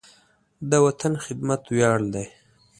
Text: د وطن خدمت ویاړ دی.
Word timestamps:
د 0.69 0.71
وطن 0.85 1.13
خدمت 1.23 1.61
ویاړ 1.75 1.99
دی. 2.13 2.25